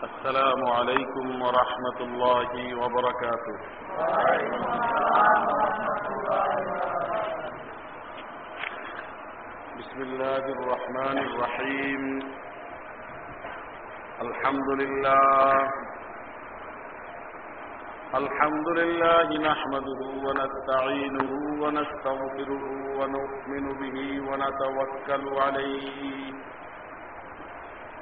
[0.00, 3.56] السلام عليكم ورحمة الله وبركاته.
[9.78, 12.02] بسم الله الرحمن الرحيم.
[14.24, 15.68] الحمد لله.
[18.14, 21.30] الحمد لله نحمده ونستعينه
[21.62, 22.64] ونستغفره
[22.98, 23.98] ونؤمن به
[24.28, 26.32] ونتوكل عليه.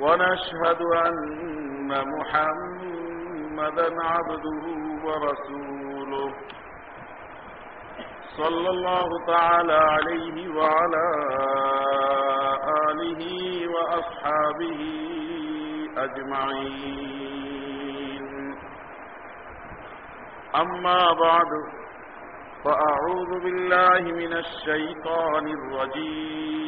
[0.00, 4.64] ونشهد أن محمدا عبده
[5.04, 6.32] ورسوله.
[8.36, 11.06] صلى الله تعالى عليه وعلى
[12.88, 13.22] آله
[13.74, 14.80] وأصحابه
[15.98, 17.48] أجمعين.
[20.54, 21.50] أما بعد
[22.64, 26.67] فأعوذ بالله من الشيطان الرجيم.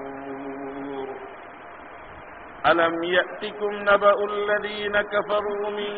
[2.65, 5.93] ألم يأتكم نبأ الذين كفروا من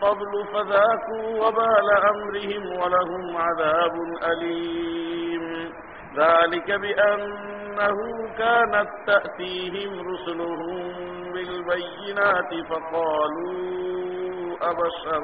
[0.00, 3.94] قبل فذاكوا وبال أمرهم ولهم عذاب
[4.32, 5.72] أليم.
[6.16, 7.96] ذلك بأنه
[8.38, 10.92] كانت تأتيهم رسلهم
[11.32, 15.22] بالبينات فقالوا أبشر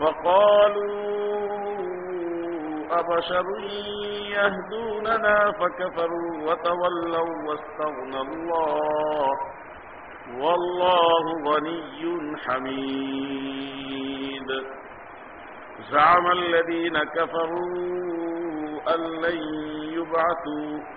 [0.00, 1.46] فقالوا
[2.90, 3.46] أبشر
[4.36, 9.30] يهدوننا فكفروا وتولوا واستغنى الله
[10.40, 12.02] والله غني
[12.46, 13.66] حميد.
[15.92, 17.76] زعم الذين كفروا
[18.94, 19.38] أن لن
[19.92, 20.96] يبعثوا.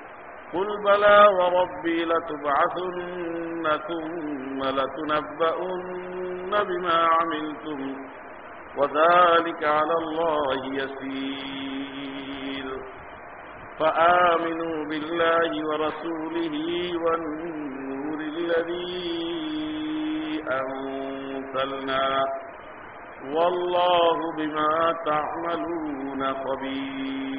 [0.54, 7.80] قل بلى وربي لتبعثن ثم لتنبؤن بما عملتم.
[8.80, 12.66] وذلك على الله يسير.
[13.80, 16.58] فآمنوا بالله ورسوله
[17.04, 19.00] والنور الذي
[20.52, 22.26] أنزلنا.
[23.36, 27.39] والله بما تعملون خبير.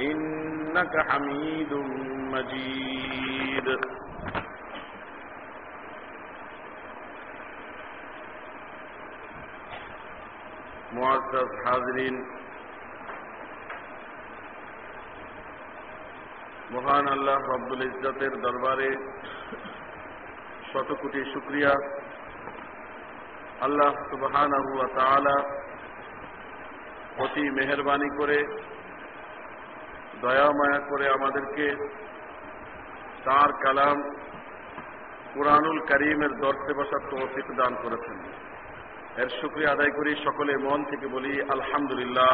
[0.00, 1.72] إنك حميد
[2.32, 3.68] مجيد
[10.92, 12.16] معزز حاضرين
[16.74, 18.90] মহান আল্লাহ রব্বুল ইজ্জতের দরবারে
[20.70, 21.72] শত কোটি শুক্রিয়া
[23.60, 24.52] আল্লাহ সুবহান
[27.18, 28.38] অতি মেহরবানি করে
[30.21, 31.65] দয়া, মায়া করে আমাদেরকে
[33.25, 33.97] তার কালাম
[35.33, 38.17] কোরআনুল করিমের দর্শে বসার তৌফিক দান করেছেন।
[39.21, 42.33] এর শুক্রিয়া আদায় করি সকলে মন থেকে বলি, আলহামদুলিল্লাহ।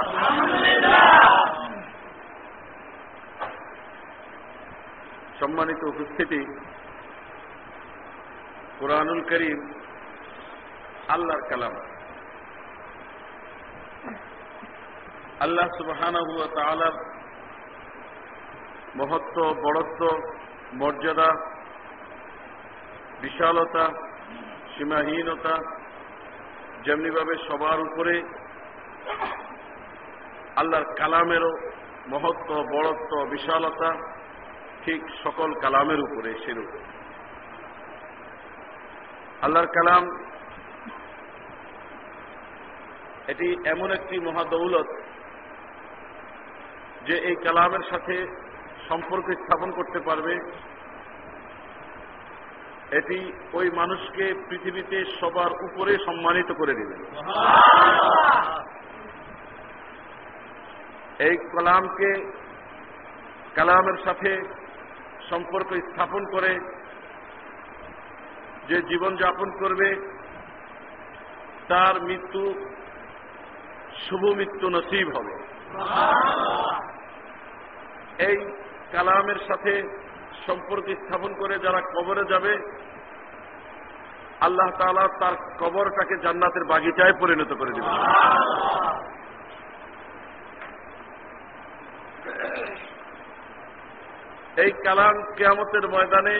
[5.39, 6.41] সম্মানিত উপস্থিতি,
[8.79, 9.59] কোরআনুল করিম
[11.07, 11.73] আল্লাহর কালাম।
[15.39, 15.67] আল্লাহ
[16.57, 16.95] তালার
[18.95, 20.01] মহত্ব, বড়ত্ব,
[20.73, 21.29] মর্যাদা,
[23.21, 23.85] বিশালতা,
[24.77, 25.55] সীমাহীনতা,
[26.83, 28.15] যেমনিভাবে সবার উপরে
[30.55, 31.51] আল্লাহর কালামেরও
[32.07, 33.89] মহত্ব, বড়ত্ব, বিশালতা,
[34.85, 36.69] ঠিক সকল কালামের উপরে সেরূপ।
[39.41, 40.03] আল্লাহর কালাম
[43.27, 44.89] এটি এমন একটি মহাদৌলত
[47.05, 48.15] যে এই কালামের সাথে
[48.89, 50.33] সম্পর্ক স্থাপন করতে পারবে।
[52.91, 53.19] এটি
[53.53, 56.95] ওই মানুষকে পৃথিবীতে সবার উপরে সম্মানিত করে দেবে।
[61.27, 62.11] এই কালামকে,
[63.55, 64.31] কালামের সাথে
[65.29, 66.51] সম্পর্ক স্থাপন করে
[68.67, 69.89] যে জীবন যাপন করবে,
[71.67, 72.43] তার মৃত্যু
[74.05, 75.33] শুভ মৃত্যু নসিব হবে।
[78.27, 78.37] এই
[78.93, 79.73] কালামের সাথে
[80.47, 82.53] সম্পর্ক স্থাপন করে যারা কবরে যাবে,
[84.41, 87.91] আল্লাহ তালা তার কবরটাকে জান্নাতের বাগিচায় পরিণত করে দেবে
[94.63, 96.35] এই কালাম কেয়ামতের ময়দানে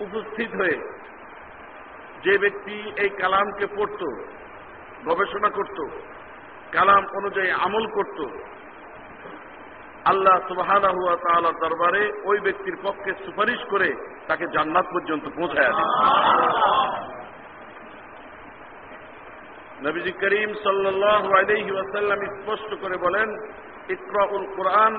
[0.00, 0.76] উপস্থিত হয়ে
[2.24, 4.00] যে ব্যক্তি এই কালামকে পড়ত,
[5.04, 5.78] গবেষণা করত,
[6.72, 8.18] কালাম অনুযায়ী আমল করত
[10.12, 10.68] আল্লাহ সুবাহ
[11.64, 13.88] দরবারে ওই ব্যক্তির পক্ষে সুপারিশ করে
[14.28, 15.88] তাকে জান্নাত পর্যন্ত পৌঁছায় দেন।
[19.84, 21.22] নবীজি করিম সাল্লাহ
[22.38, 23.28] স্পষ্ট করে বলেন,
[23.96, 24.92] ইকরাউল কোরআন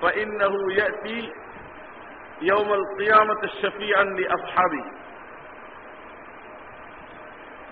[0.00, 1.18] বা ইন্নাহু ইয়াতি
[2.40, 4.84] কিয়ামত শাফিআন লি আসহাবি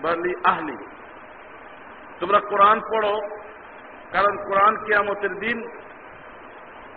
[0.01, 0.77] বা লি আহলি
[2.19, 3.13] তোমরা কোরআন পড়ো,
[4.13, 5.57] কারণ কোরআন কিয়ামতের দিন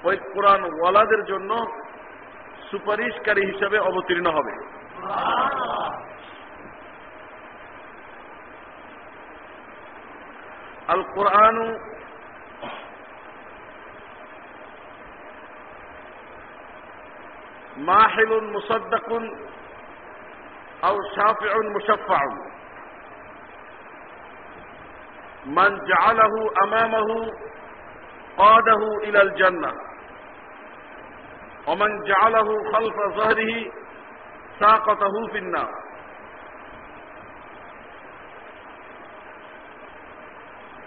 [0.03, 1.51] ওই কোরআন ওয়ালাদের জন্য
[2.69, 4.53] সুপারিশকারী হিসাবে অবতীর্ণ হবে
[10.87, 11.57] আল কোরআন
[17.89, 19.23] মাহিল মুসদ্দাকুন
[20.81, 22.35] আও শাফিউন মুশাফাউন
[25.47, 26.33] من جعله
[26.63, 27.09] أمامه
[28.37, 29.71] قاده إلى الجنة
[31.66, 33.70] অমান জালাহু খালফা জহরিহি
[34.58, 35.64] সাকতাহু ফিন্না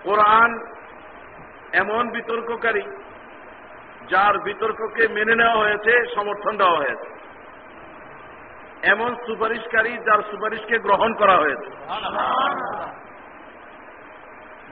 [0.03, 0.73] কোরআন
[1.73, 2.81] এমন বিতর্ককারী,
[4.09, 7.13] যার বিতর্ককে মেনে নেওয়া হয়েছে, সমর্থন দেওয়া হয়েছে।
[8.83, 11.69] এমন সুপারিশকারী যার সুপারিশকে গ্রহণ করা হয়েছে।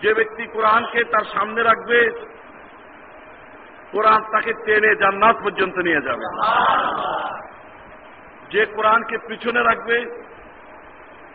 [0.01, 2.11] যে ব্যক্তি কোরআনকে তার সামনে রাখবে
[3.91, 6.25] কোরআন তাকে টেনে জান্নাত পর্যন্ত নিয়ে যাবে।
[8.51, 9.97] যে কোরআনকে পিছনে রাখবে,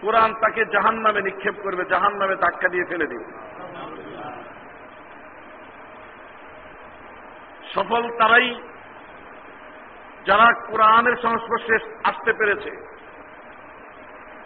[0.00, 3.26] কোরআন তাকে জাহান নামে নিক্ষেপ করবে জাহান নামে ধাক্কা দিয়ে ফেলে দিবে।
[7.74, 8.48] সফল তারাই
[10.26, 12.72] যারা কোরআনের সংস্পর্শে আসতে পেরেছে,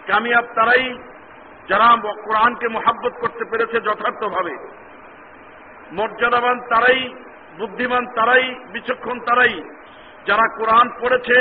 [0.06, 0.86] কামিয়াব তারাই
[1.68, 1.86] যারা
[2.24, 4.54] কোরআনকে মোহাব্বত করতে পেরেছে যথার্থভাবে,
[5.92, 7.02] মর্যাদাবান তারাই
[7.58, 9.62] বুদ্ধিমান তারাই, বিচক্ষণ তারাই।
[10.26, 11.36] যারা কোরআন পড়েছে,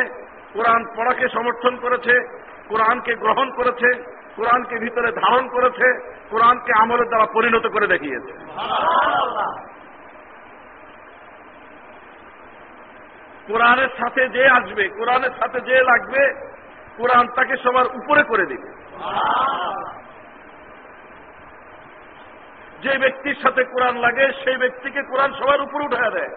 [0.54, 2.14] কোরআন পড়াকে সমর্থন করেছে,
[2.68, 3.90] কোরআনকে গ্রহণ করেছে,
[4.36, 5.88] কোরআনকে ভিতরে ধারণ করেছে,
[6.30, 8.34] কোরআনকে আমলের দ্বারা পরিণত করে দেখিয়েছে।
[13.48, 16.24] কোরআনের সাথে যে আসবে, কোরআনের সাথে যে লাগবে,
[16.98, 18.70] কোরআন তাকে সবার উপরে করে দেবে।
[22.84, 26.30] যে ব্যক্তির সাথে কোরআন লাগে, সেই ব্যক্তিকে কোরআন সবার উপরে উঠে দেয়।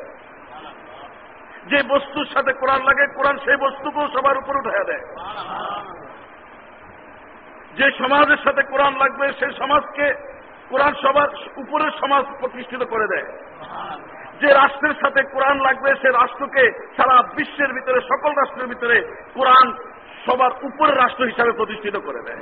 [1.70, 5.04] যে বস্তুর সাথে কোরআন লাগে, কোরআন সেই বস্তুকেও সবার উপরে উঠে দেয়।
[7.76, 10.14] যে সমাজের সাথে কোরআন লাগবে সেই সমাজকে
[10.68, 13.26] কোরআন সবার উপরের সমাজ প্রতিষ্ঠিত করে দেয়।
[14.40, 18.96] যে রাষ্ট্রের সাথে কোরআন লাগবে, সে রাষ্ট্রকে সারা বিশ্বের ভিতরে, সকল রাষ্ট্রের ভিতরে
[19.34, 19.72] কোরআন
[20.26, 22.40] সবার উপরের রাষ্ট্র হিসাবে প্রতিষ্ঠিত করে দেয়।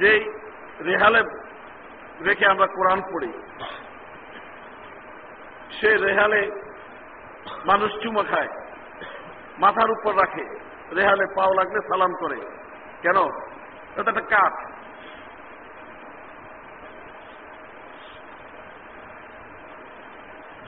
[0.00, 0.20] যেই
[0.80, 1.22] রেহালে
[2.24, 3.30] রেখে আমরা কোরআন পড়ি,
[5.70, 6.40] সে রেহালে
[7.64, 8.48] মানুষ চুমো খায়,
[9.58, 10.44] মাথার উপর রাখে,
[10.94, 12.38] রেহালে পাও লাগলে সালাম করে।
[13.02, 13.18] কেন?
[13.96, 14.54] এটা একটা কাঠ।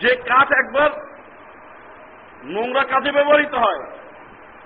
[0.00, 0.90] যে কাঠ একবার
[2.44, 3.80] নোংরা কাজে ব্যবহৃত হয়,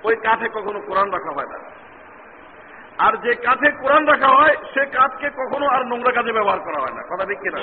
[0.05, 1.59] ওই কাঠে কখনো কোরআন রাখা হয় না।
[2.99, 6.95] আর যে কাঠে কোরআন রাখা হয়, সে কাঠকে কখনো আর নোংরা কাজে ব্যবহার করা হয়
[6.97, 7.59] না। কথা ঠিক কিনা?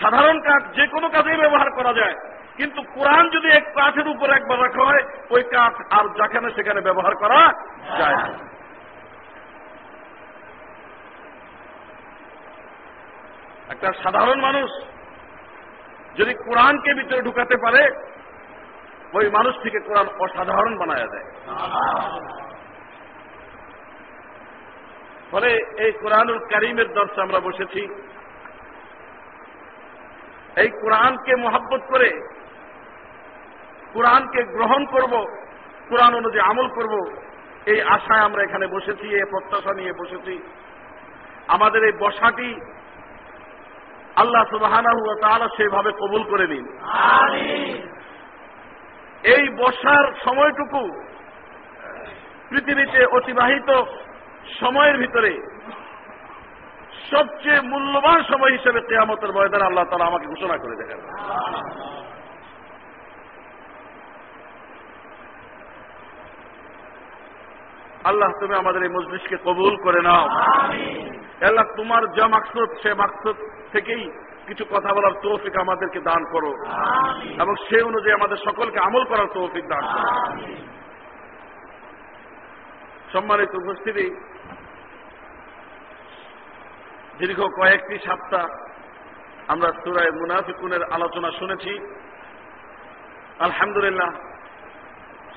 [0.00, 2.16] সাধারণ কাঠ যে কোনো কাজেই ব্যবহার করা যায়,
[2.56, 7.14] কিন্তু কোরআন যদি এক কাঠের উপর একবার রাখা হয়, ওই কাঠ আর যেখানে সেখানে ব্যবহার
[7.14, 7.40] করা
[7.98, 8.28] যায় না।
[13.72, 14.70] একটা সাধারণ মানুষ
[16.18, 17.82] যদি কোরআনকে ভিতরে ঢুকাতে পারে,
[19.18, 21.28] ওই মানুষ থেকে কোরআন অসাধারণ বানায় দেয়।
[25.30, 25.50] ফলে
[25.84, 27.82] এই কোরআনুল করিমের দর্শে আমরা বসেছি।
[30.56, 32.10] এই কোরআনকে মোহাব্বত করে,
[33.94, 35.12] কোরআনকে গ্রহণ করব,
[35.88, 36.94] কোরআন অনুযায়ী আমল করব,
[37.72, 40.34] এই আশায় আমরা এখানে বসেছি, এই প্রত্যাশা নিয়ে বসেছি।
[41.48, 42.48] আমাদের এই বসাটি
[44.20, 46.66] আল্লাহ সুবাহানা হুয়া তাহলে সেভাবে কবুল করে নিন।
[49.34, 50.82] এই বসার সময়টুকু
[52.50, 53.68] পৃথিবীতে অতিবাহিত
[54.60, 55.32] সময়ের ভিতরে
[57.10, 61.00] সবচেয়ে মূল্যবান সময় হিসেবে তেয়ামতের ময়দান আল্লাহ তালা আমাকে ঘোষণা করে দেখেন
[68.10, 70.24] আল্লাহ তুমি আমাদের এই মজলিসকে কবুল করে নাও।
[71.46, 73.36] আল্লাহ তোমার যা মাকসুদ সে মাকসুদ
[73.72, 74.10] থেকেই
[74.46, 76.52] কিছু কথা বলার তৌফিক আমাদেরকে দান করো।
[77.42, 80.08] এবং সে অনুযায়ী আমাদের সকলকে আমল করার তৌফিক দান করো।
[83.12, 84.06] সম্মানিত উপস্থিতি
[87.18, 88.46] দীর্ঘ কয়েকটি সপ্তাহ
[89.48, 91.72] আমরা সুরায় মুনাফিকুনের আলোচনা শুনেছি।
[93.38, 94.10] আলহামদুলিল্লাহ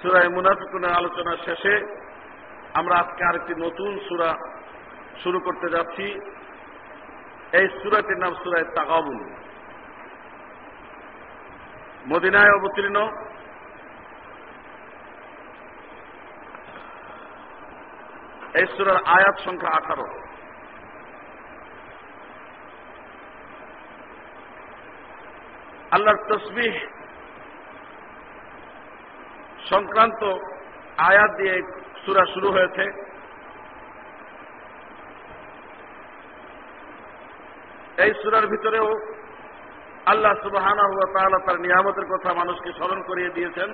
[0.01, 1.74] সুরায় মুনাফিকুনের আলোচনা শেষে
[2.74, 4.52] আমরা আজকে আরেকটি নতুন সুরা
[5.22, 6.05] শুরু করতে যাচ্ছি।
[7.58, 9.20] এই সুরাটির নাম সুরায় তাকাবুল
[12.08, 12.98] মদিনায় অবতীর্ণ।
[18.60, 20.08] এই সুরার আয়াত সংখ্যা আঠারো।
[25.91, 26.74] আল্লাহর তসবিহ
[29.70, 30.22] সংক্রান্ত
[30.98, 31.55] আয়াত দিয়ে
[32.05, 33.02] সুরা শুরু হয়েছে।
[37.97, 39.00] এই সুরার ভিতরেও
[40.05, 43.69] আল্লাহ সুবাহানা হুয়া তাহলে তার নিয়ামতের কথা মানুষকে স্মরণ করিয়ে দিয়েছেন।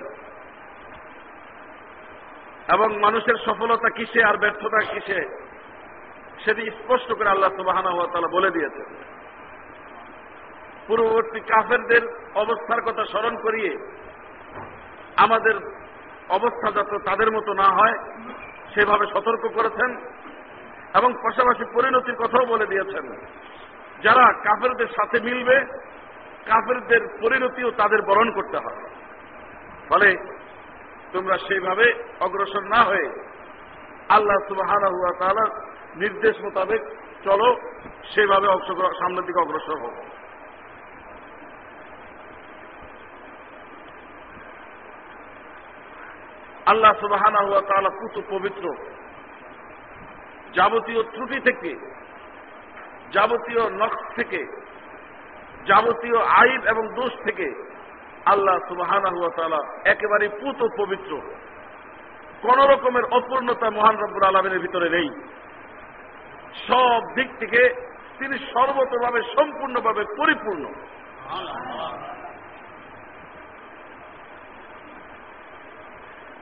[2.74, 5.28] এবং মানুষের সফলতা কিসে আর ব্যর্থতা কিসে
[6.44, 8.88] সেটি স্পষ্ট করে আল্লাহ সুবাহানা হুয়া তালা বলে দিয়েছেন।
[10.86, 12.02] পূর্ববর্তী কাফেরদের
[12.34, 13.78] অবস্থার কথা স্মরণ করিয়ে
[15.16, 15.54] আমাদের
[16.28, 17.96] অবস্থা যাতে তাদের মতো না হয়,
[18.74, 19.96] সেভাবে সতর্ক করেছেন
[20.94, 23.04] এবং পাশাপাশি পরিণতির কথাও বলে দিয়েছেন।
[24.04, 25.56] যারা কাফেরদের সাথে মিলবে,
[26.50, 28.82] কাফেরদের পরিণতিও তাদের বরণ করতে হবে।
[29.88, 30.08] ফলে
[31.12, 31.86] তোমরা সেইভাবে
[32.20, 33.06] অগ্রসর না হয়ে
[34.16, 34.70] আল্লাহ সুবাহ
[36.02, 36.82] নির্দেশ মোতাবেক
[37.24, 37.48] চলো
[38.12, 38.46] সেভাবে
[39.00, 39.94] সামনের দিকে অগ্রসর হোক
[46.72, 48.64] আল্লাহ সুবাহানা হুয়া তালা পুত পবিত্র,
[50.56, 51.70] যাবতীয় ত্রুটি থেকে
[53.14, 54.40] যাবতীয় নখ থেকে,
[55.68, 57.46] যাবতীয় আইব এবং দোষ থেকে
[58.26, 58.56] আল্লাহ
[59.36, 59.60] তালা
[59.92, 61.12] একেবারে পুত পবিত্র।
[62.42, 65.08] কোন রকমের অপূর্ণতা মহান রব্বুর আলমের ভিতরে নেই।
[66.68, 67.60] সব দিক থেকে
[68.18, 70.64] তিনি সর্বতভাবে সম্পূর্ণভাবে পরিপূর্ণ।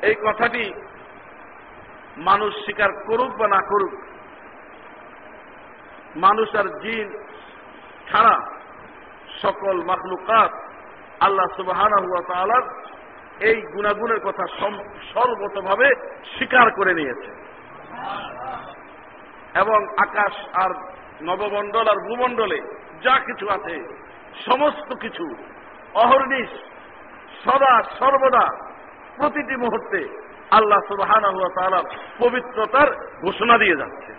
[0.09, 0.63] এই কথাটি
[2.29, 3.93] মানুষ স্বীকার করুক বা না করুক
[6.17, 7.09] মানুষ আর জিন
[8.13, 8.37] ছাড়া
[9.43, 10.53] সকল মাখলুকাত
[11.21, 11.47] আল্লাহ
[12.27, 12.63] তালার
[13.41, 14.47] এই গুণাগুণের কথা
[15.15, 15.89] সর্বতভাবে
[16.37, 17.31] স্বীকার করে নিয়েছে।
[19.55, 20.71] এবং আকাশ আর
[21.23, 22.59] নবমণ্ডল আর ভূমণ্ডলে
[23.03, 23.75] যা কিছু আছে,
[24.47, 25.35] সমস্ত কিছু
[25.95, 26.51] অহর্নিশ
[27.45, 28.47] সদা সর্বদা
[29.17, 30.09] প্রতিটি মুহূর্তে
[30.51, 31.25] আল্লাহ সুবাহান
[32.19, 32.89] পবিত্রতার
[33.25, 34.13] ঘোষণা দিয়ে যাচ্ছে।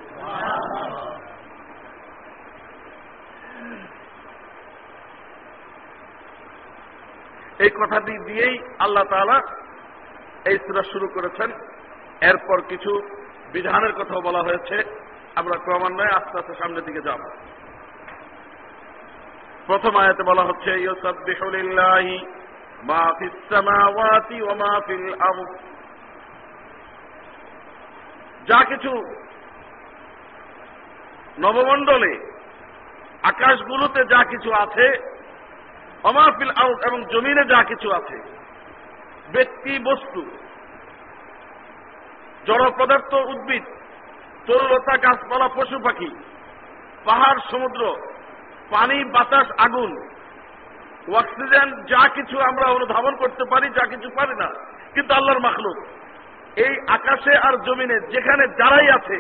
[7.59, 9.41] এই কথাটি দিয়েই আল্লাহ তালা
[10.45, 11.51] এই সুরা শুরু করেছেন।
[12.21, 13.01] এরপর কিছু
[13.53, 14.83] বিধানের কথাও বলা হয়েছে।
[15.35, 17.19] আমরা ক্রমান্বয়ে আস্তে আস্তে সামনের দিকে যাব।
[19.67, 20.87] প্রথম আয়াতে বলা হচ্ছে
[28.45, 28.91] যা কিছু
[31.39, 32.31] নবমণ্ডলে
[33.23, 35.08] আকাশগুলোতে যা কিছু আছে
[36.03, 38.17] অমাফিল আউট এবং জমিনে যা কিছু আছে,
[39.33, 40.21] ব্যক্তি, বস্তু,
[42.47, 43.63] জড় পদার্থ, উদ্ভিদ,
[44.45, 46.11] তরুলতা, গাছপালা, পশু পাখি,
[47.05, 47.81] পাহাড়, সমুদ্র,
[48.69, 49.91] পানি, বাতাস, আগুন,
[51.19, 54.49] অক্সিজেন, যা কিছু আমরা অনুধাবন করতে পারি, যা কিছু পারি না,
[54.93, 55.77] কিন্তু আল্লাহর মাখলুক।
[56.57, 59.17] এই আকাশে আর জমিনে যেখানে যারাই আছে,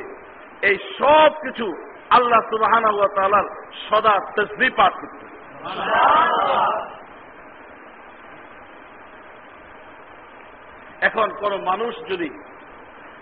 [0.61, 1.65] এই সব কিছু
[2.09, 2.85] আল্লাহ সুবাহান
[3.89, 5.38] সদা তসবি পাঠ করতে
[11.01, 12.29] এখন কোন মানুষ যদি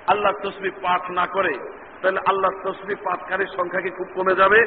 [0.08, 1.54] আল্লাহ তসবি পাঠ না করে
[2.02, 4.60] তাহলে আল্লাহ তসবি পাঠকারীর সংখ্যা কি খুব কমে যাবে?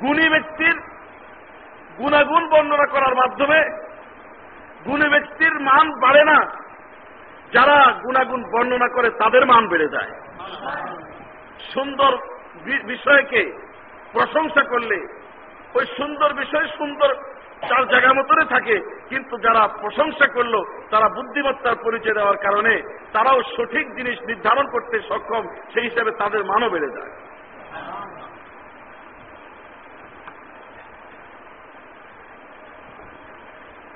[0.00, 0.76] গুণী ব্যক্তির
[1.98, 3.60] গুণাগুণ বর্ণনা করার মাধ্যমে
[4.84, 6.65] গুণী ব্যক্তির মান বাড়ে না।
[7.54, 10.12] যারা গুণাগুণ বর্ণনা করে, তাদের মান বেড়ে যায়।
[11.74, 12.12] সুন্দর
[12.92, 13.42] বিষয়কে
[14.12, 14.98] প্রশংসা করলে,
[15.74, 17.10] ওই সুন্দর বিষয় সুন্দর
[17.68, 18.76] তার জায়গা মতনে থাকে,
[19.10, 20.54] কিন্তু যারা প্রশংসা করল,
[20.90, 22.74] তারা বুদ্ধিমত্তার পরিচয় দেওয়ার কারণে
[23.12, 27.12] তারাও সঠিক জিনিস নির্ধারণ করতে সক্ষম, সেই হিসাবে তাদের মানও বেড়ে যায়।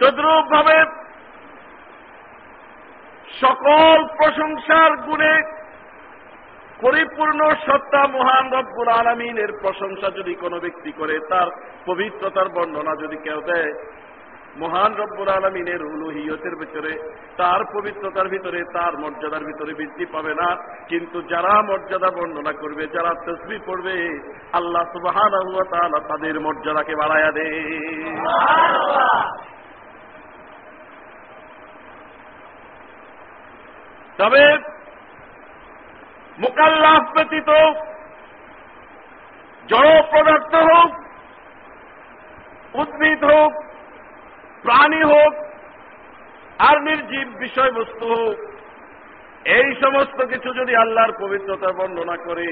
[0.01, 0.77] তদ্রুপ ভাবে
[3.43, 5.35] সকল প্রশংসার গুণে
[6.83, 11.49] পরিপূর্ণ সত্তা মহান রব্বুল আলমিনের প্রশংসা যদি কোনো ব্যক্তি করে, তার
[11.89, 13.73] পবিত্রতার বর্ণনা যদি কেউ দেয়,
[14.63, 16.93] মহান রব্বুল আলমিনের উলুহিয়তের ভিতরে,
[17.41, 20.49] তার পবিত্রতার ভিতরে, তার মর্যাদার ভিতরে বৃদ্ধি পাবে না।
[20.91, 23.97] কিন্তু যারা মর্যাদা বর্ণনা করবে, যারা তসবি পড়বে,
[24.59, 25.17] আল্লাহ সুবাহ
[26.11, 27.49] তাদের মর্যাদাকে বাড়াইয়া দে
[34.21, 34.45] তবে
[36.39, 37.51] মোকাল্লাফ ব্যতীত
[39.69, 40.91] জড় পদার্থ হোক,
[42.75, 43.53] উদ্ভিদ হোক,
[44.63, 45.33] প্রাণী হোক,
[46.59, 48.39] আর নির্জীব বিষয়বস্তু হোক,
[49.45, 52.49] এই সমস্ত কিছু যদি আল্লাহর পবিত্রতা বর্ণনা করে,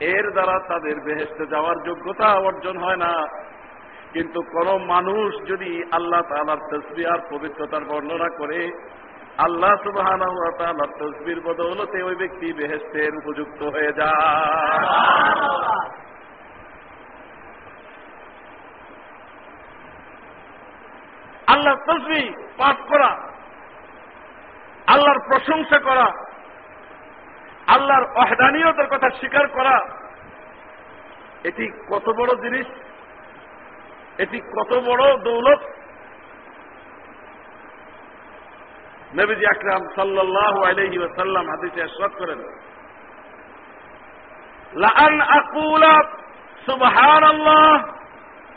[0.00, 3.12] এর দ্বারা তাদের বেহেস্তে যাওয়ার যোগ্যতা অর্জন হয় না।
[4.12, 8.60] কিন্তু কোন মানুষ যদি আল্লাহ তালার তসবি আর পবিত্রতার বর্ণনা করে
[9.38, 10.08] আল্লাহ সুবাহ
[10.98, 14.86] তসবির বদৌলতে ওই ব্যক্তি বেহেস্তের উপযুক্ত হয়ে যায়।
[21.46, 23.10] আল্লাহ তসবি পাঠ করা,
[24.86, 26.12] আল্লাহর প্রশংসা করা,
[27.66, 29.88] আল্লাহর অহদানীয়তার কথা স্বীকার করা,
[31.44, 32.66] এটি কত বড় জিনিস?
[34.18, 35.60] এটি কত বড় দৌলত?
[39.13, 42.39] নবীজি আকরাম সাল্লাহ আলহি ওসাল্লাম হাদিসে আশ্বাদ করেন
[44.83, 45.95] লান আকুলা
[46.67, 47.71] সুবহান আল্লাহ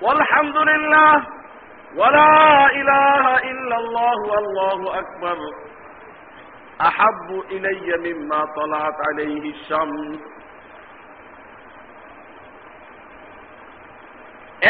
[0.02, 1.14] والحمد لله
[2.00, 2.36] ولا
[2.80, 5.38] إله إلا الله والله أكبر
[6.80, 10.20] أحب إلي مما طلعت عليه الشمس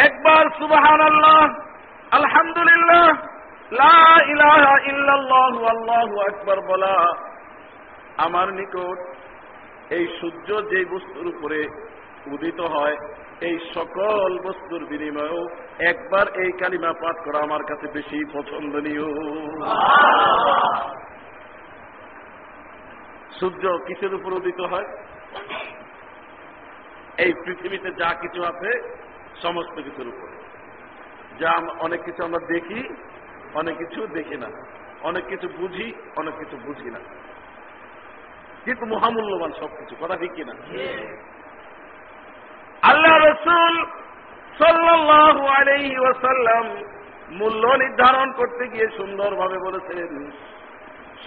[0.05, 1.43] একবার সুবহান আল্লাহ
[2.11, 3.07] আলহামদুলিল্লাহ
[6.68, 6.94] বলা
[8.18, 9.00] আমার নিকট
[9.94, 11.60] এই সূর্য যে বস্তুর উপরে
[12.28, 12.98] উদিত হয়,
[13.42, 15.50] এই সকল বস্তুর বিনিময়েও
[15.80, 19.06] একবার এই কালিমা পাঠ করা আমার কাছে বেশি পছন্দনীয়।
[23.40, 24.88] সূর্য কিসের উপর উদিত হয়?
[27.18, 28.70] এই পৃথিবীতে যা কিছু আছে,
[29.42, 30.36] সমস্ত কিছুর উপরে।
[31.40, 32.90] যা অনেক কিছু আমরা দেখি
[33.56, 34.48] অনেক কিছু দেখি না।
[35.02, 37.00] অনেক কিছু বুঝি, অনেক কিছু বুঝি না।
[38.66, 40.54] কিন্তু মহামূল্যবান সবকিছু, কথা ঠিক কিনা?
[42.82, 43.86] আল্লাহ রসুল
[46.02, 46.66] ওয়াসাল্লাম
[47.32, 50.32] মূল্য নির্ধারণ করতে গিয়ে সুন্দরভাবে বলেছেন,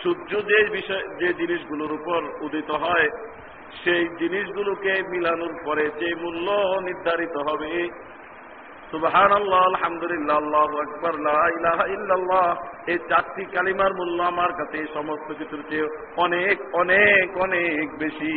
[0.02, 3.08] সূর্য যে বিষয়, যে জিনিসগুলোর উপর উদিত হয়,
[3.84, 6.50] সেই জিনিসগুলোকে মিলানোর পরে যে মূল্য
[6.84, 7.88] নির্ধারিত হবে
[8.90, 11.14] সুবাহান আল্লাহ আলহামদুলিল্লাহ, আল্লাহ আকবর
[11.92, 12.46] ইল্লাল্লাহ।
[12.86, 18.34] এই চারটি কালিমার মূল্য আমার কাছে সমস্ত কিছুর চেয়ে অনেক অনেক অনেক বেশি।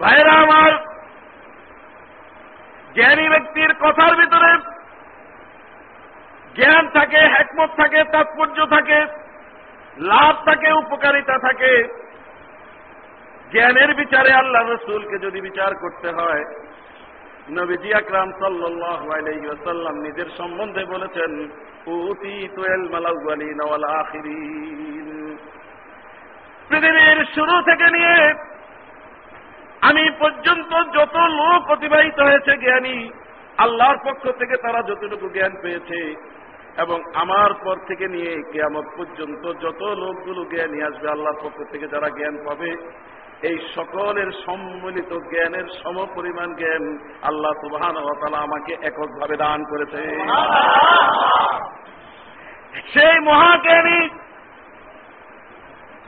[0.00, 0.72] ভাইরা আমার,
[2.94, 4.52] জ্ঞানী ব্যক্তির কথার ভিতরে
[6.56, 8.98] জ্ঞান থাকে হ্যাকমত থাকে, তাৎপর্য থাকে,
[9.98, 11.72] লাভ থাকে, উপকারিতা থাকে।
[13.52, 16.44] জ্ঞানের বিচারে আল্লাহ রসুলকে যদি বিচার করতে হয়,
[17.58, 21.32] নবীজি আকরাম সাল্লাম নিজের সম্বন্ধে বলেছেন
[26.70, 28.16] পৃথিবীর শুরু থেকে নিয়ে
[29.88, 32.96] আমি পর্যন্ত যত লোক অতিবাহিত হয়েছে জ্ঞানী,
[33.64, 36.00] আল্লাহর পক্ষ থেকে তারা যতটুকু জ্ঞান পেয়েছে
[36.82, 42.08] এবং আমার পর থেকে নিয়ে কেয়ামত পর্যন্ত যত লোকগুলো জ্ঞানী আসবে, আল্লাহর পক্ষ থেকে যারা
[42.18, 42.70] জ্ঞান পাবে
[43.42, 47.96] এই সকলের সম্মিলিত জ্ঞানের সম পরিমাণ জ্ঞান আল্লাহ সুবাহান
[48.34, 50.02] আমাকে এককভাবে দান করেছে।
[52.92, 54.08] সেই মহাজ্ঞানী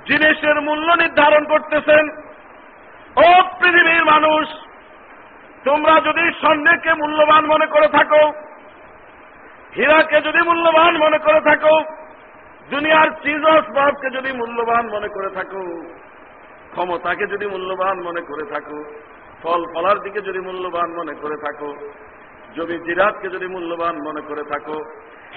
[0.06, 2.04] জিনিসের মূল্য নির্ধারণ করতেছেন।
[3.16, 4.48] ও পৃথিবীর মানুষ,
[5.64, 8.32] তোমরা যদি স্বর্ণকে মূল্যবান মনে করে থাকো,
[9.76, 11.84] হীরাকে যদি মূল্যবান মনে করে থাকো,
[12.70, 15.82] দুনিয়ার চিজ আসবাবকে যদি মূল্যবান মনে করে থাকো
[16.72, 18.78] ক্ষমতাকে যদি মূল্যবান মনে করে থাকো,
[19.42, 21.70] ফল ফলার দিকে যদি মূল্যবান মনে করে থাকো,
[22.56, 24.76] জমি জিরাতকে যদি মূল্যবান মনে করে থাকো,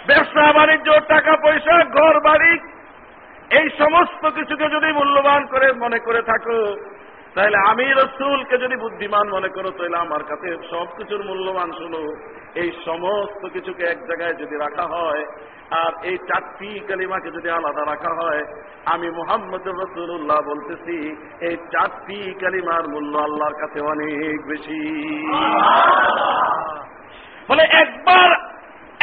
[0.07, 2.53] ব্যবসা, বাণিজ্য, টাকা পয়সা, ঘর, বাড়ি,
[3.51, 6.59] এই সমস্ত কিছুকে যদি মূল্যবান করে মনে করে থাকো
[7.35, 12.01] তাহলে আমি রসুলকে যদি বুদ্ধিমান মনে করো তাহলে আমার কাছে সবকিছুর মূল্যবান শুনো।
[12.55, 15.23] এই সমস্ত কিছুকে এক জায়গায় যদি রাখা হয়
[15.71, 18.43] আর এই চারটি কালিমাকে যদি আলাদা রাখা হয়
[18.85, 20.97] আমি মোহাম্মদ রসুল্লাহ বলতেছি
[21.47, 24.81] এই চারটি কালিমার মূল্য আল্লাহর কাছে অনেক বেশি।
[27.49, 28.29] বলে একবার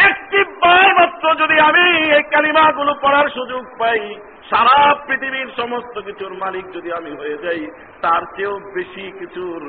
[0.09, 1.85] একটি বার মাত্র যদি আমি
[2.16, 4.01] এই কালিমাগুলো পড়ার সুযোগ পাই
[4.50, 7.66] সারা পৃথিবীর সমস্ত কিছুর মালিক যদি আমি হয়ে যাই,
[8.02, 9.60] তার চেয়েও বেশি কিছুর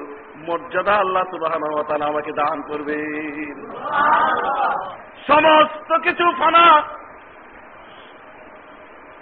[0.47, 1.53] মর্যাদা আল্লাহ সুবাহ
[2.09, 2.97] আমাকে দান করবে
[5.27, 6.81] সমস্ত কিছু ফানা।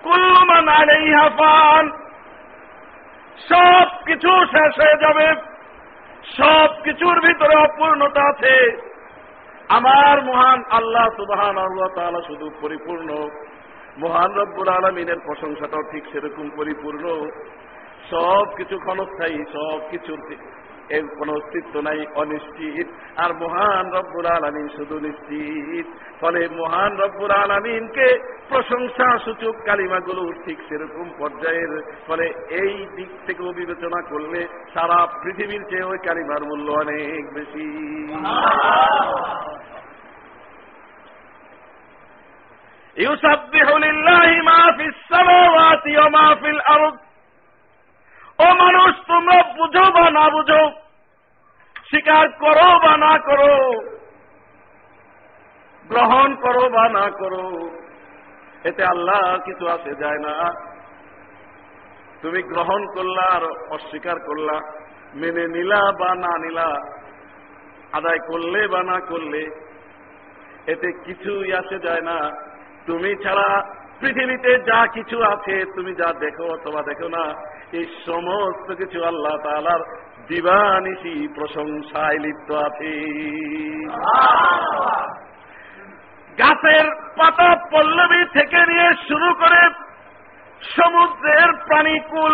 [0.03, 1.89] কুল্লমান আলাইহা ফান।
[3.49, 5.27] সব কিছু শেষ হয়ে যাবে।
[6.37, 8.55] সব কিছুর ভিতরে অপূর্ণতা আছে।
[9.69, 13.09] আমার মহান আল্লাহ সুবাহান শুধু পরিপূর্ণ।
[13.99, 17.05] মহান রব্বুল আলমিনের প্রশংসাটাও ঠিক সেরকম পরিপূর্ণ।
[18.11, 20.19] সব কিছু ক্ষণস্থায়ী, সব কিছুর
[20.89, 25.87] এর কোন অস্তিত্ব নাই, অনিশ্চিত। আর মহান রব্বুল আলমিন শুধু নিশ্চিত।
[26.21, 28.07] ফলে মহান রব্বুল আলমিনকে
[28.49, 31.73] প্রশংসা সূচক কালিমাগুলো ঠিক সেরকম পর্যায়ের।
[32.07, 37.65] ফলে এই দিক থেকেও বিবেচনা করলে সারা পৃথিবীর চেয়ে ওই কালিমার মূল্য অনেক বেশি।
[42.99, 46.97] লিল্লাহি মা ফিস সামাওয়াতি ওয়া মা ফিল আরদ।
[48.39, 50.71] ও মানুষ, তোমরা বুঝো বা না বুঝো?
[51.75, 53.81] স্বীকার করো বা না করো?
[55.87, 57.69] গ্রহণ করো বা না করো?
[58.63, 60.53] এতে আল্লাহ কিছু আসে যায় না।
[62.21, 64.59] তুমি গ্রহণ করলা আর অস্বীকার করলা,
[65.15, 66.99] মেনে নিলা বা না নিলা,
[67.93, 69.49] আদায় করলে বা না করলে,
[70.67, 72.48] এতে কিছুই আসে, যায় না।
[72.87, 73.49] তুমি ছাড়া
[73.99, 77.23] পৃথিবীতে যা কিছু আছে, তুমি যা দেখো অথবা দেখো না,
[77.77, 79.81] এই সমস্ত কিছু আল্লাহ তালার
[80.27, 82.93] দিবানিসি প্রশংসায় লিপ্ত আছে।
[86.39, 86.85] গাছের
[87.17, 89.61] পাতা পল্লবী থেকে নিয়ে শুরু করে
[90.75, 92.33] সমুদ্রের প্রাণীকুল,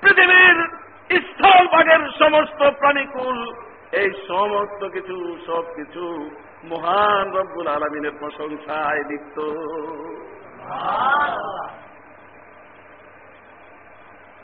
[0.00, 0.58] পৃথিবীর
[1.28, 3.38] স্থলভাগের সমস্ত প্রাণীকুল,
[4.00, 6.04] এই সমস্ত কিছু সব কিছু
[6.64, 9.36] মহান রব্বুল আলমিনের প্রশংসায় লিপ্ত।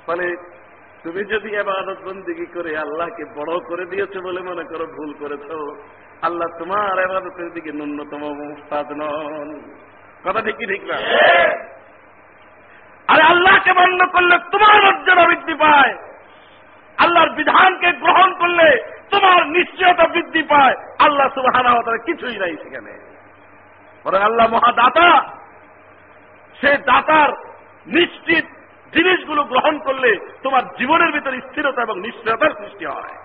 [0.06, 0.36] ফলে
[1.02, 5.48] তুমি যদি এবাদত বন্দিগি করে আল্লাহকে বড় করে দিয়েছ বলে মনে করো ভুল করেছ,
[6.22, 9.48] আল্লাহ তোমার এবাদতের দিকে ন্যূনতম মুস্তাদ নন।
[10.24, 10.96] কথা ঠিক ঠিক না?
[13.08, 15.94] আরে আল্লাহকে বন্ধ করলে তোমার মর্যাদা বৃদ্ধি পায়।
[16.98, 18.68] আল্লাহর বিধানকে গ্রহণ করলে
[19.10, 22.98] তোমার নিশ্চয়তা বৃদ্ধি পায়। আল্লাহ সুবাহানা কিছুই নাই সেখানে।
[24.04, 25.22] পরে আল্লাহ মহাদাতা,
[26.60, 27.28] সে দাতার
[27.86, 28.44] নিশ্চিত
[28.94, 33.16] জিনিসগুলো গ্রহণ করলে তোমার জীবনের ভিতরে স্থিরতা এবং নিশ্চয়তার সৃষ্টি হয়।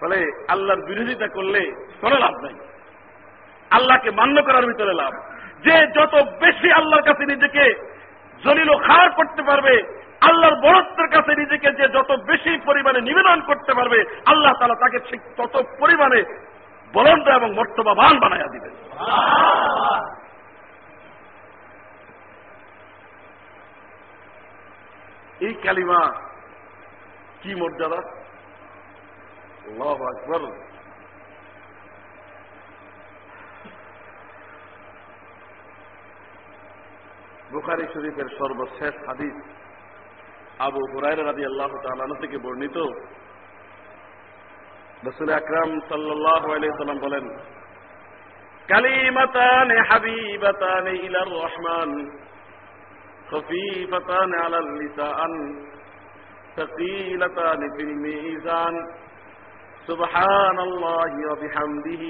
[0.00, 2.54] ফলে আল্লাহর বিরোধিতা করলে কোনো লাভ নাই।
[3.70, 5.12] আল্লাহকে মান্য করার ভিতরে লাভ।
[5.64, 7.94] যে যত বেশি আল্লাহর কাছে নিজেকে
[8.44, 14.22] জলিল খার করতে পারবে আল্লাহর বরত্বের কাছে নিজেকে যে যত বেশি পরিমাণে নিবেদন করতে পারবে,
[14.26, 16.46] আল্লাহ তালা তাকে ঠিক তত পরিমাণে
[16.92, 18.70] বলন্দ এবং মর্তবাবান বানাইয়া দিবে
[25.40, 26.20] এই কালিমা
[27.42, 28.00] কি মর্যাদা?
[29.92, 30.40] আকবর।
[37.52, 39.34] বুখারি শরীফের সর্বশেষ হাদিস
[40.67, 42.77] আবু হুরাইর রাজি আল্লাহ তালানো থেকে বর্ণিত
[45.07, 46.43] রসুল আকরাম সাল্লাহ
[46.79, 47.25] সাল্লাম বলেন
[48.71, 51.91] কালিমাতান হাবিবাতান ইলার রহমান
[53.31, 55.33] خفيفتان على اللسان
[56.57, 58.75] ثقيلتان في الميزان
[59.87, 62.03] سبحان الله وبحمده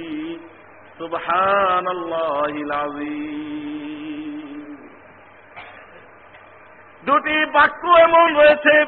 [0.99, 3.74] سبحان الله العظيم
[7.06, 8.84] দুটি বাক্য এমন রয়েছে।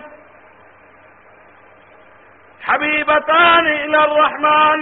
[2.67, 4.79] হাবিবাতান ইলার রহমান।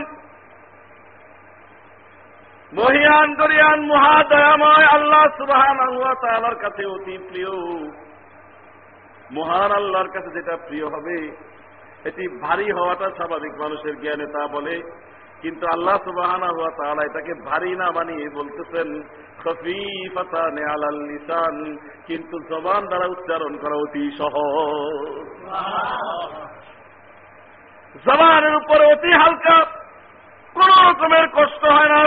[2.73, 7.53] মহিয়ান, দরিয়ান, মহাদয়াময় আল্লাহ সুবাহান আল্লাহ তালার কাছে অতি প্রিয়।
[9.33, 11.37] মহান আল্লাহর কাছে যেটা প্রিয় হবে,
[12.05, 14.83] এটি ভারী হওয়াটা স্বাভাবিক। মানুষের জ্ঞানে তা বলে
[15.43, 18.89] কিন্তু আল্লাহ সুবাহান হুয়া তালা এটাকে ভারী না বানিয়ে বলতেছেন,
[19.43, 21.57] খফিফাতানে আলাল লিসান
[22.09, 25.29] কিন্তু জবান দ্বারা উচ্চারণ করা অতি সহজ।
[28.07, 29.57] জবানের উপর অতি হালকা,
[30.57, 32.01] কোন রকমের কষ্ট হয় না,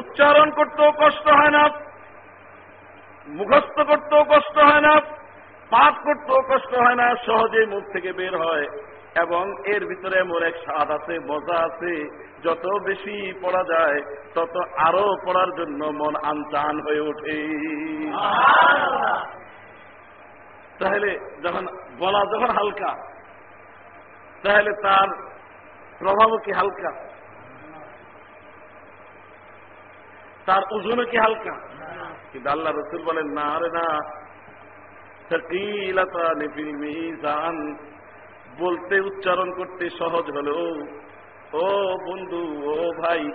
[0.00, 1.64] উচ্চারণ করতেও কষ্ট হয় না,
[3.38, 4.94] মুখস্থ করতেও কষ্ট হয় না,
[5.72, 8.66] পাঠ করতেও কষ্ট হয় না সহজে মুখ থেকে বের হয়।
[9.24, 11.94] এবং এর ভিতরে মোর এক স্বাদ আছে, মজা আছে
[12.44, 13.98] যত বেশি পড়া যায়,
[14.34, 14.54] তত
[14.86, 17.36] আরও পড়ার জন্য মন আনচান হয়ে ওঠে।
[20.80, 21.10] তাহলে
[21.44, 21.64] যখন
[21.98, 22.90] বলা যখন হালকা,
[24.42, 25.08] তাহলে তার
[25.98, 26.90] প্রভাবও কি হালকা?
[30.46, 31.54] তার ওজনও কি হালকা?
[32.32, 33.86] কিন্তু আল্লাহ রসুল বলেন, না আরে না
[38.58, 40.56] বলতে উচ্চারণ করতে সহজ হলো
[41.52, 43.30] ও বন্ধু, ও ভাই,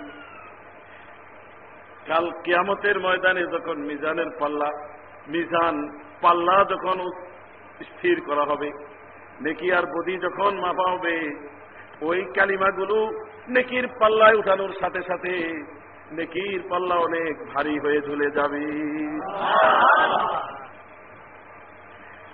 [2.06, 4.70] কাল কিয়ামতের ময়দানে যখন মিজানের পাল্লা,
[5.28, 7.10] মিজান পাল্লা যখন
[7.82, 8.70] স্থির করা হবে,
[9.40, 11.36] নেকি আর বদি যখন মাপা হবে,
[12.02, 15.64] ওই কালিমাগুলো নেকির পাল্লায় উঠানোর সাথে সাথে
[16.12, 18.64] নেকির পাল্লা অনেক ভারী হয়ে ঝুলে যাবে।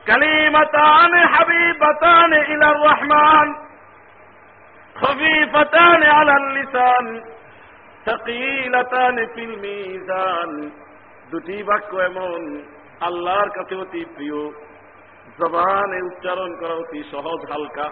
[0.07, 3.74] কালিমাতান হাবিবাতান ইলার রহমান।
[5.01, 7.07] খফিফাতান আলাল লিসান,
[8.07, 10.51] সকিলতান ফিল মিজান।
[11.31, 12.43] দুটি বাক্য এমন,
[13.09, 14.41] আল্লাহর কাছে অতি প্রিয়।
[15.39, 17.87] জবানে উচ্চারণ করা অতি সহজ হালকা,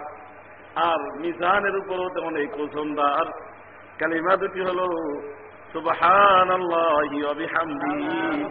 [0.89, 3.27] আর মিজানের উপরও অনেক ওজনদার
[3.99, 4.79] কালিমা দুটি হল
[5.73, 8.43] সুবহান আল্লাহ অবিহামদিহি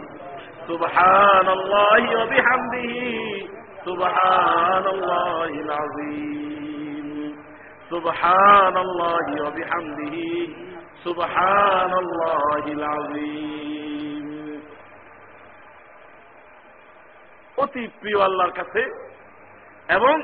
[0.67, 3.47] সুবহান আল্লাহ অবিহামদিহি
[3.85, 5.51] সুবহান আল্লাহ
[5.83, 6.42] আজিম
[7.92, 10.30] সুবহান আল্লাহ অবিহামদিহি
[11.02, 14.26] সুবহান আল্লাহ আজিম
[17.56, 18.82] অতি প্রিয় আল্লাহর কাছে
[19.88, 20.14] এবং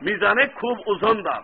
[0.00, 1.42] মিজানে খুব ওজনদার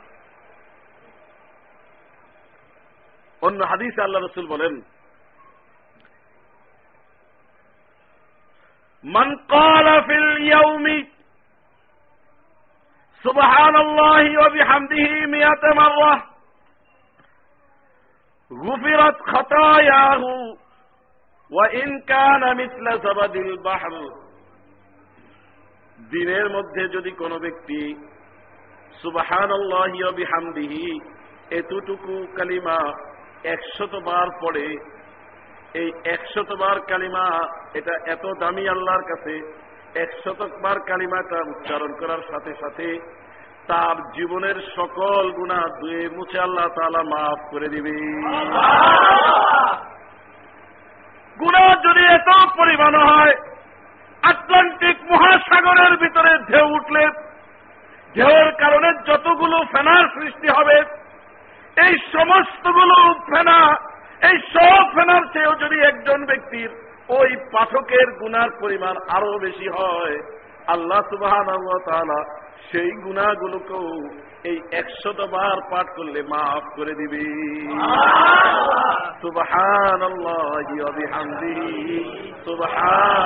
[3.42, 4.74] অন্য হাদিসে আল্লাহ রসুল বলেন
[9.05, 10.87] من قال في اليوم
[13.23, 16.13] سبحان الله وبحمده مئة مرة
[18.51, 20.23] غفرت خطاياه
[21.49, 23.93] وإن كان مثل زبد البحر
[26.12, 27.81] দিনের মধ্যে যদি কোনো ব্যক্তি
[29.01, 30.88] সুবাহান আল্লাহ বিহামদিহি
[31.60, 32.79] এতটুকু কালিমা
[33.53, 34.67] একশত বার পড়ে,
[35.73, 37.27] এই একশত বার কালিমা
[37.73, 39.34] এটা এত দামি আল্লাহর কাছে
[39.95, 42.99] একশতবার কালিমাটা উচ্চারণ করার সাথে সাথে
[43.67, 47.95] তার জীবনের সকল গুণা ধুয়ে মুছে আল্লাহ তালা মাফ করে দিবে।
[51.39, 53.34] গুণা যদি এত পরিমাণ হয়,
[54.23, 57.04] আটলান্টিক মহাসাগরের ভিতরে ঢেউ উঠলে
[58.15, 60.77] ঢেউর কারণে যতগুলো ফেনার সৃষ্টি হবে,
[61.77, 62.97] এই সমস্তগুলো
[63.30, 63.77] ফেনা,
[64.30, 70.15] এই সব ফেনার চেয়েও যদি একজন ব্যক্তির ওই পাঠকের গুনার পরিমাণ আরও বেশি হয়।
[70.67, 71.34] আল্লাহ সুবাহ
[72.71, 73.88] সেই গুণাগুলোকেও
[74.43, 77.28] এই একশত বার পাঠ করলে মাফ করে দিবি।
[79.21, 80.02] সুবাহান
[82.45, 83.26] সুবাহান